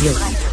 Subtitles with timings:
[0.00, 0.47] 又一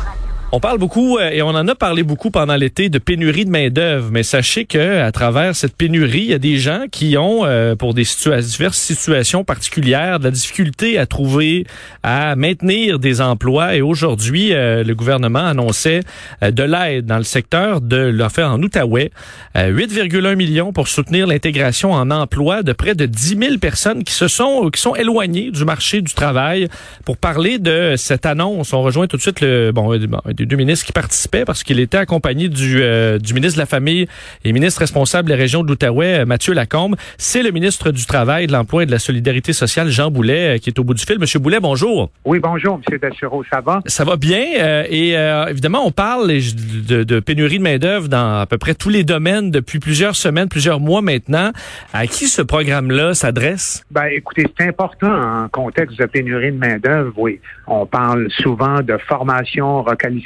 [0.52, 3.50] On parle beaucoup euh, et on en a parlé beaucoup pendant l'été de pénurie de
[3.50, 7.18] main d'œuvre, mais sachez que à travers cette pénurie, il y a des gens qui
[7.18, 11.66] ont euh, pour des diverses situations particulières de la difficulté à trouver
[12.04, 16.02] à maintenir des emplois et aujourd'hui euh, le gouvernement annonçait
[16.44, 19.12] de l'aide dans le secteur de l'affaire en Outaouais,
[19.56, 24.28] 8,1 millions pour soutenir l'intégration en emploi de près de 10 000 personnes qui se
[24.28, 26.68] sont qui sont éloignées du marché du travail.
[27.04, 29.88] Pour parler de cette annonce, on rejoint tout de suite le bon
[30.36, 33.66] des deux ministres qui participaient parce qu'il était accompagné du, euh, du ministre de la
[33.66, 34.08] Famille
[34.44, 36.96] et ministre responsable des régions de l'Outaouais, euh, Mathieu Lacombe.
[37.18, 40.58] C'est le ministre du Travail, de l'Emploi et de la Solidarité sociale, Jean Boulet, euh,
[40.58, 41.20] qui est au bout du fil.
[41.20, 42.12] Monsieur Boulet, bonjour.
[42.26, 43.82] Oui, bonjour, Monsieur Dessureau, ça va?
[43.86, 44.44] Ça va bien.
[44.90, 45.14] et
[45.50, 49.52] évidemment, on parle de, de pénurie de main-d'œuvre dans à peu près tous les domaines
[49.52, 51.52] depuis plusieurs semaines, plusieurs mois maintenant.
[51.94, 53.84] À qui ce programme-là s'adresse?
[53.92, 57.40] Ben, écoutez, c'est important en contexte de pénurie de main-d'œuvre, oui.
[57.68, 60.25] On parle souvent de formation, requalification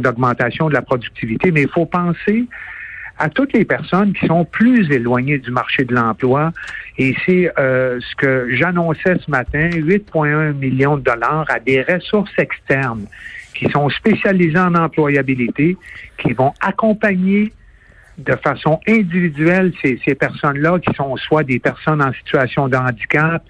[0.00, 2.46] d'augmentation de la productivité, mais il faut penser
[3.18, 6.52] à toutes les personnes qui sont plus éloignées du marché de l'emploi.
[6.98, 12.32] Et c'est euh, ce que j'annonçais ce matin, 8,1 millions de dollars à des ressources
[12.38, 13.06] externes
[13.54, 15.76] qui sont spécialisées en employabilité,
[16.18, 17.52] qui vont accompagner
[18.18, 23.44] de façon individuelle ces, ces personnes-là qui sont soit des personnes en situation de handicap,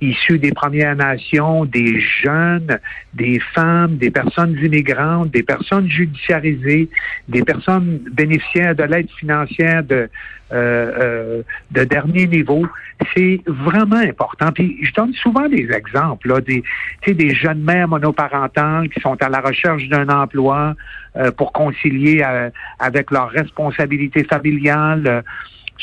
[0.00, 2.78] issues des Premières Nations, des jeunes,
[3.14, 6.88] des femmes, des personnes immigrantes, des personnes judiciarisées,
[7.28, 10.08] des personnes bénéficiaires de l'aide financière de,
[10.52, 12.66] euh, euh, de dernier niveau.
[13.14, 14.50] C'est vraiment important.
[14.52, 16.62] Puis je donne souvent des exemples, là, des,
[17.06, 20.74] des jeunes mères monoparentales qui sont à la recherche d'un emploi
[21.16, 22.24] euh, pour concilier
[22.78, 25.22] avec leurs responsabilités familiales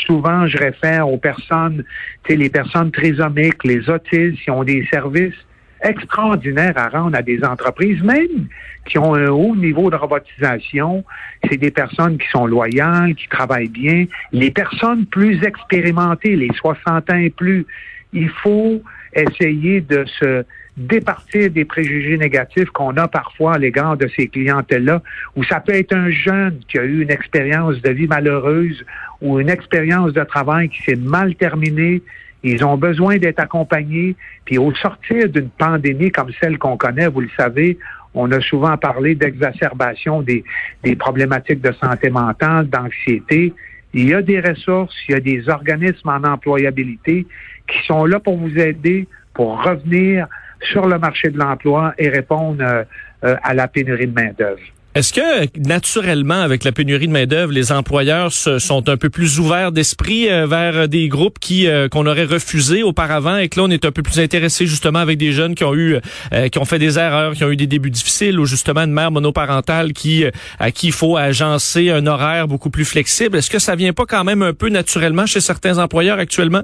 [0.05, 1.83] souvent, je réfère aux personnes,
[2.29, 5.33] les personnes trisomiques, les autistes, qui ont des services
[5.83, 8.47] extraordinaire à rendre à des entreprises, même
[8.85, 11.03] qui ont un haut niveau de robotisation.
[11.49, 14.05] C'est des personnes qui sont loyales, qui travaillent bien.
[14.31, 17.65] Les personnes plus expérimentées, les 60 ans et plus,
[18.13, 18.81] il faut
[19.13, 20.45] essayer de se
[20.77, 25.01] départir des préjugés négatifs qu'on a parfois à l'égard de ces clientèles-là,
[25.35, 28.85] où ça peut être un jeune qui a eu une expérience de vie malheureuse
[29.21, 32.03] ou une expérience de travail qui s'est mal terminée,
[32.43, 34.15] ils ont besoin d'être accompagnés.
[34.45, 37.77] Puis au sortir d'une pandémie comme celle qu'on connaît, vous le savez,
[38.13, 40.43] on a souvent parlé d'exacerbation des,
[40.97, 43.53] problématiques de santé mentale, d'anxiété.
[43.93, 47.25] Il y a des ressources, il y a des organismes en employabilité
[47.67, 50.27] qui sont là pour vous aider, pour revenir
[50.61, 52.83] sur le marché de l'emploi et répondre euh,
[53.23, 54.61] euh, à la pénurie de main-d'œuvre.
[54.97, 59.39] Est-ce que naturellement, avec la pénurie de main d'œuvre, les employeurs sont un peu plus
[59.39, 63.67] ouverts d'esprit euh, vers des groupes qui euh, qu'on aurait refusés auparavant et que là
[63.67, 65.99] on est un peu plus intéressé justement avec des jeunes qui ont eu
[66.33, 68.91] euh, qui ont fait des erreurs, qui ont eu des débuts difficiles ou justement une
[68.91, 70.25] mère monoparentale qui
[70.57, 73.37] à qui il faut agencer un horaire beaucoup plus flexible?
[73.37, 76.63] Est-ce que ça vient pas quand même un peu naturellement chez certains employeurs actuellement?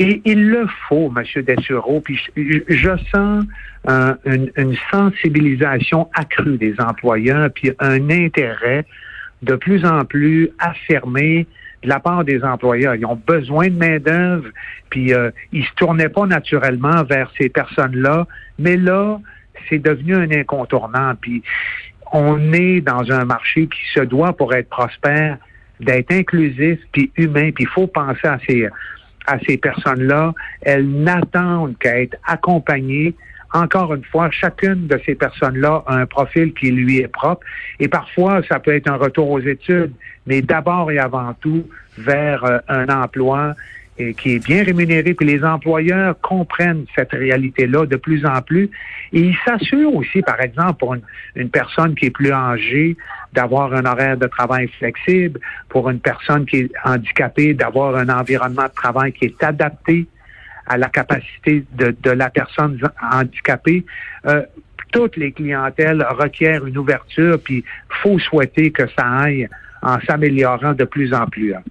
[0.00, 1.42] Et il le faut, M.
[1.42, 2.00] Dessureau.
[2.00, 3.44] Puis je, sens
[3.86, 8.86] une, une, sensibilisation accrue des employeurs, puis un intérêt
[9.42, 11.46] de plus en plus affirmé
[11.82, 12.94] de la part des employeurs.
[12.94, 14.48] Ils ont besoin de main-d'œuvre,
[14.88, 18.26] puis euh, ils se tournaient pas naturellement vers ces personnes-là.
[18.58, 19.18] Mais là,
[19.68, 21.14] c'est devenu un incontournant.
[21.20, 21.42] Puis
[22.12, 25.36] on est dans un marché qui se doit, pour être prospère,
[25.78, 27.50] d'être inclusif puis humain.
[27.54, 28.66] Puis il faut penser à ces
[29.26, 30.34] à ces personnes-là.
[30.62, 33.14] Elles n'attendent qu'à être accompagnées.
[33.52, 37.44] Encore une fois, chacune de ces personnes-là a un profil qui lui est propre.
[37.80, 39.92] Et parfois, ça peut être un retour aux études,
[40.26, 41.66] mais d'abord et avant tout
[41.98, 43.54] vers euh, un emploi
[44.00, 45.14] et qui est bien rémunéré.
[45.14, 48.70] Puis les employeurs comprennent cette réalité-là de plus en plus.
[49.12, 52.96] Et ils s'assurent aussi, par exemple, pour une, personne qui est plus âgée,
[53.32, 55.38] d'avoir un horaire de travail flexible,
[55.68, 60.06] pour une personne qui est handicapée, d'avoir un environnement de travail qui est adapté
[60.66, 62.80] à la capacité de, de la personne
[63.12, 63.84] handicapée.
[64.26, 64.42] Euh,
[64.92, 67.64] toutes les clientèles requièrent une ouverture, puis
[68.02, 69.48] faut souhaiter que ça aille
[69.82, 71.54] en s'améliorant de plus en plus.
[71.54, 71.62] Hein.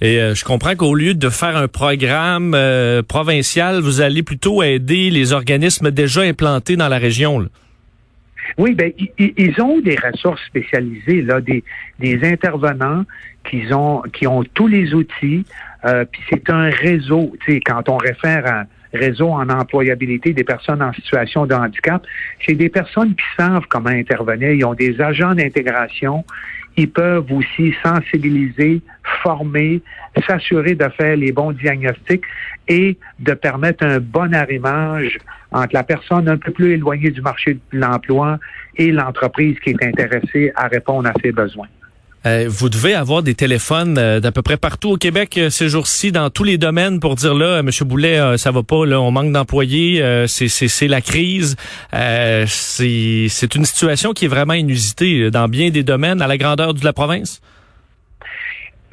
[0.00, 4.62] Et euh, je comprends qu'au lieu de faire un programme euh, provincial, vous allez plutôt
[4.62, 7.46] aider les organismes déjà implantés dans la région.
[8.58, 11.64] Oui, ben ils, ont des ressources spécialisées, là, des,
[12.00, 13.04] des intervenants
[13.48, 15.44] qui ont qui ont tous les outils.
[15.84, 17.32] Euh, puis c'est un réseau.
[17.44, 22.04] Tu quand on réfère à réseau en employabilité des personnes en situation de handicap,
[22.44, 24.50] c'est des personnes qui savent comment intervenir.
[24.50, 26.24] Ils ont des agents d'intégration.
[26.76, 28.80] Ils peuvent aussi sensibiliser,
[29.22, 29.82] former,
[30.26, 32.24] s'assurer de faire les bons diagnostics
[32.68, 35.18] et de permettre un bon arrimage
[35.50, 38.38] entre la personne un peu plus éloignée du marché de l'emploi
[38.76, 41.68] et l'entreprise qui est intéressée à répondre à ses besoins.
[42.24, 45.68] Euh, vous devez avoir des téléphones euh, d'à peu près partout au Québec euh, ces
[45.68, 49.10] jours-ci, dans tous les domaines, pour dire là, Monsieur Boulet, ça va pas, là, on
[49.10, 51.56] manque d'employés, c'est la crise.
[51.92, 56.84] c'est une situation qui est vraiment inusitée dans bien des domaines à la grandeur de
[56.84, 57.40] la province?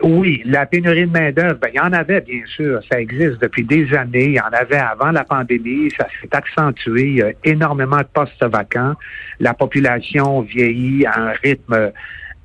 [0.02, 2.80] Oui, la pénurie de main-d'œuvre, ben, il y en avait, bien sûr.
[2.90, 4.28] Ça existe depuis des années.
[4.28, 5.92] Il y en avait avant la pandémie.
[5.98, 7.02] Ça s'est accentué.
[7.04, 8.94] Il y a énormément de postes vacants.
[9.42, 11.92] La population vieillit à un rythme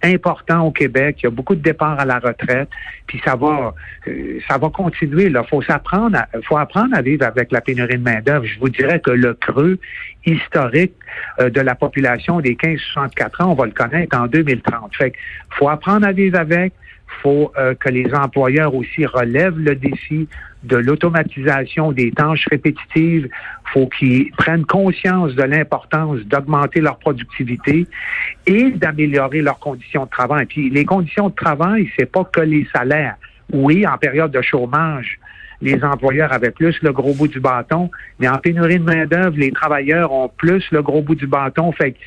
[0.04, 1.16] important au Québec.
[1.20, 2.68] Il y a beaucoup de départs à la retraite.
[3.06, 3.74] Puis ça va,
[4.06, 5.24] euh, ça va continuer.
[5.24, 8.44] Il faut s'apprendre, faut apprendre à vivre avec la pénurie de main d'œuvre.
[8.44, 9.78] Je vous dirais que le creux
[10.26, 10.94] historique
[11.40, 14.94] euh, de la population des 15-64 ans, on va le connaître en 2030.
[14.96, 15.12] Fait
[15.50, 16.72] faut apprendre à vivre avec
[17.22, 20.28] faut euh, que les employeurs aussi relèvent le défi
[20.62, 23.28] de l'automatisation des tâches répétitives.
[23.72, 27.86] faut qu'ils prennent conscience de l'importance d'augmenter leur productivité
[28.46, 30.46] et d'améliorer leurs conditions de travail.
[30.46, 33.16] Puis les conditions de travail, c'est pas que les salaires.
[33.52, 35.18] Oui, en période de chômage,
[35.60, 39.50] les employeurs avaient plus le gros bout du bâton, mais en pénurie de main-d'œuvre, les
[39.50, 41.72] travailleurs ont plus le gros bout du bâton.
[41.72, 41.98] Fait que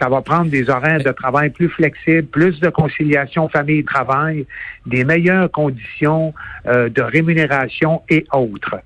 [0.00, 4.46] ça va prendre des horaires de travail plus flexibles, plus de conciliation famille-travail,
[4.84, 6.34] des meilleures conditions
[6.66, 8.76] euh, de rémunération et autres.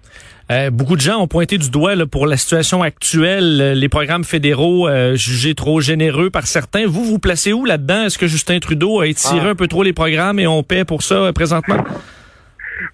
[0.51, 4.89] Euh, beaucoup de gens ont pointé du doigt pour la situation actuelle, les programmes fédéraux
[4.89, 6.87] euh, jugés trop généreux par certains.
[6.87, 8.07] Vous, vous placez où là-dedans?
[8.07, 9.51] Est-ce que Justin Trudeau a étiré ah.
[9.51, 11.85] un peu trop les programmes et on paie pour ça présentement?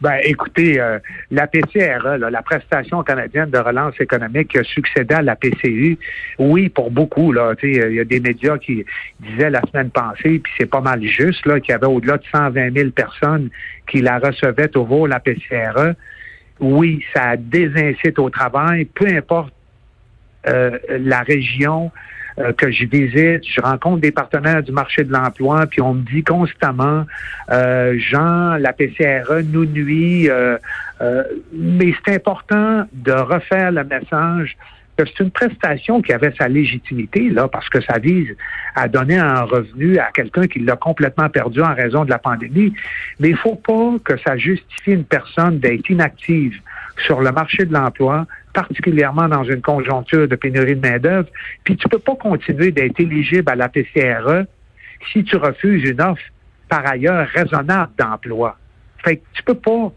[0.00, 0.98] Ben, écoutez, euh,
[1.30, 5.98] la PCRE, la prestation canadienne de relance économique qui a succédé à la PCU,
[6.38, 8.84] oui, pour beaucoup, là, il y a des médias qui
[9.20, 12.24] disaient la semaine passée, puis c'est pas mal juste, là, qu'il y avait au-delà de
[12.32, 13.50] 120 000 personnes
[13.90, 15.94] qui la recevaient au la PCRE.
[16.60, 19.52] Oui, ça désincite au travail, peu importe
[20.48, 21.90] euh, la région,
[22.38, 26.02] euh, que je visite, je rencontre des partenaires du marché de l'emploi, puis on me
[26.02, 27.04] dit constamment,
[27.50, 30.58] euh, Jean, la PCRE nous nuit, euh,
[31.00, 34.56] euh, mais c'est important de refaire le message
[34.96, 38.34] que c'est une prestation qui avait sa légitimité, là, parce que ça vise
[38.74, 42.72] à donner un revenu à quelqu'un qui l'a complètement perdu en raison de la pandémie.
[43.20, 46.58] Mais il faut pas que ça justifie une personne d'être inactive
[47.04, 51.28] sur le marché de l'emploi, particulièrement dans une conjoncture de pénurie de main-d'œuvre.
[51.64, 54.44] Puis tu peux pas continuer d'être éligible à la PCRE
[55.12, 56.22] si tu refuses une offre
[56.68, 58.56] par ailleurs raisonnable d'emploi.
[59.04, 59.92] Fait que tu peux pas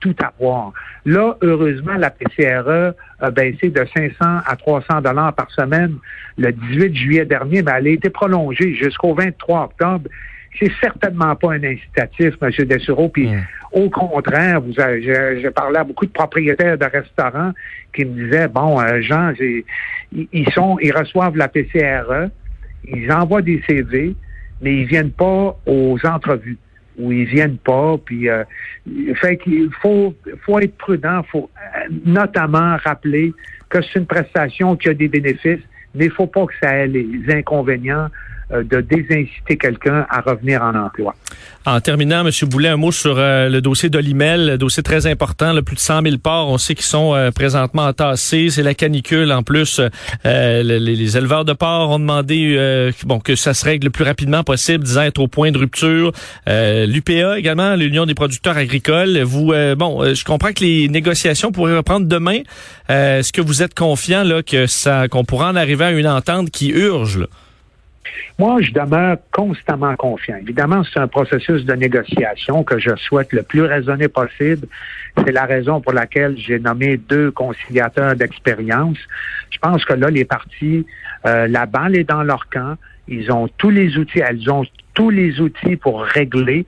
[0.00, 0.72] tout avoir.
[1.06, 5.96] Là, heureusement, la PCRE a baissé de 500 à 300 dollars par semaine
[6.36, 10.10] le 18 juillet dernier, mais elle a été prolongée jusqu'au 23 octobre
[10.58, 12.50] c'est certainement pas un incitatif, M.
[12.66, 13.08] Dessureau.
[13.08, 13.28] Puis
[13.72, 17.52] au contraire, vous j'ai parlé à beaucoup de propriétaires de restaurants
[17.94, 19.32] qui me disaient bon, euh, Jean,
[20.12, 22.28] ils sont, ils reçoivent la PCRE,
[22.86, 24.14] ils envoient des CV,
[24.60, 26.58] mais ils viennent pas aux entrevues
[26.98, 27.96] ou ils viennent pas.
[28.04, 28.44] Puis euh,
[29.14, 30.14] fait qu'il faut,
[30.44, 33.32] faut être prudent, faut euh, notamment rappeler
[33.70, 35.62] que c'est une prestation qui a des bénéfices,
[35.94, 38.08] mais il faut pas que ça ait les inconvénients
[38.52, 41.14] de désinciter quelqu'un à revenir en emploi.
[41.64, 42.30] En terminant, M.
[42.48, 46.02] Boulet, un mot sur euh, le dossier d'Olimel, dossier très important, le plus de 100
[46.02, 49.80] 000 ports, on sait qu'ils sont euh, présentement entassés, c'est la canicule en plus.
[50.24, 54.82] les, éleveurs de porcs ont demandé bon que ça se règle le plus rapidement possible,
[54.82, 56.12] disant être au point de rupture.
[56.46, 59.20] L'UPA également, l'Union des producteurs agricoles.
[59.22, 62.40] Vous, bon, je comprends que les négociations pourraient reprendre demain.
[62.88, 66.50] Est-ce que vous êtes confiant là que ça, qu'on pourra en arriver à une entente
[66.50, 67.18] qui urge?
[67.18, 67.26] Là?
[68.38, 70.36] Moi, je demeure constamment confiant.
[70.36, 74.66] Évidemment, c'est un processus de négociation que je souhaite le plus raisonné possible.
[75.16, 78.98] C'est la raison pour laquelle j'ai nommé deux conciliateurs d'expérience.
[79.50, 80.86] Je pense que là, les partis,
[81.26, 82.76] euh, la balle est dans leur camp.
[83.08, 86.66] Ils ont tous les outils, elles ont tous les outils pour régler.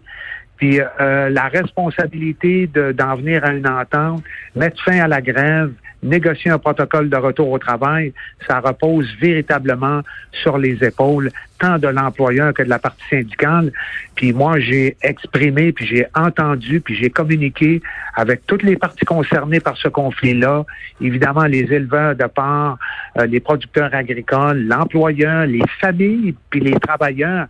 [0.57, 4.23] Puis euh, la responsabilité d'en venir à une entente,
[4.55, 5.73] mettre fin à la grève,
[6.04, 8.12] négocier un protocole de retour au travail,
[8.46, 13.73] ça repose véritablement sur les épaules tant de l'employeur que de la partie syndicale.
[14.14, 17.80] Puis moi, j'ai exprimé, puis j'ai entendu, puis j'ai communiqué
[18.14, 20.64] avec toutes les parties concernées par ce conflit-là.
[21.00, 22.78] Évidemment, les éleveurs de porc,
[23.18, 27.46] euh, les producteurs agricoles, l'employeur, les familles, puis les travailleurs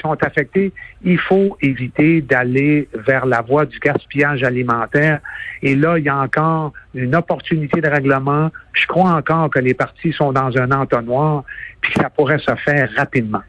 [0.00, 0.72] sont affectés,
[1.04, 5.20] il faut éviter d'aller vers la voie du gaspillage alimentaire.
[5.62, 8.50] Et là, il y a encore une opportunité de règlement.
[8.72, 11.44] Je crois encore que les partis sont dans un entonnoir,
[11.80, 13.42] puis que ça pourrait se faire rapidement.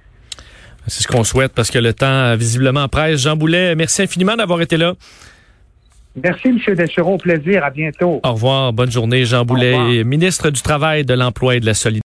[0.87, 3.21] C'est ce qu'on souhaite parce que le temps visiblement presse.
[3.21, 4.93] Jean Boulet, merci infiniment d'avoir été là.
[6.23, 6.75] Merci, M.
[6.75, 7.17] Deschereaux.
[7.17, 7.63] Plaisir.
[7.63, 8.19] À bientôt.
[8.23, 8.73] Au revoir.
[8.73, 9.25] Bonne journée.
[9.25, 11.95] Jean Boulet, ministre du Travail, de l'Emploi et de la Solidarité.